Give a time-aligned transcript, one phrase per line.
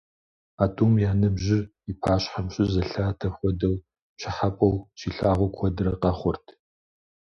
[0.63, 3.75] А тӏум я ныбжьыр и пащхьэм щызелъатэ хуэдэу,
[4.15, 6.45] пщӏыхьэпӏэу щилъагъу куэдрэ къэхъурт.